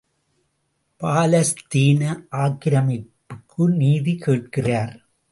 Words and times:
பாலஸ்தீன 1.01 2.01
ஆக்கிரமிப்புக்கு 2.33 3.63
நீதி 3.77 4.15
கேட்கிறார்! 4.15 4.95